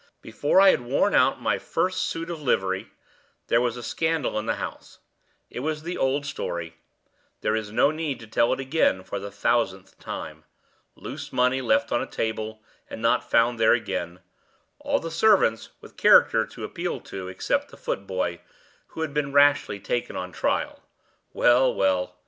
[0.23, 2.91] Before I had worn out my first suit of livery,
[3.49, 4.97] there was a scandal in the house.
[5.51, 6.75] It was the old story;
[7.41, 10.43] there is no need to tell it over again for the thousandth time.
[10.95, 14.21] Loose money left on a table, and not found there again;
[14.79, 18.41] all the servants with characters to appeal to except the foot boy,
[18.87, 20.81] who had been rashly taken on trial.
[21.31, 21.71] Well!
[21.75, 22.15] well!